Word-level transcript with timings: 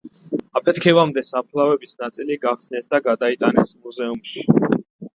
აფეთქებამდე 0.59 1.23
საფლავების 1.27 1.95
ნაწილი 2.01 2.39
გახსნეს 2.49 2.93
და 2.95 3.05
გადაიტანეს 3.11 3.79
მუზეუმში. 3.85 4.51